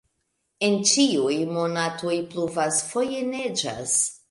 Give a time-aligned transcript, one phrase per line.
[0.67, 3.97] En ĉiuj monatoj pluvas, foje neĝas.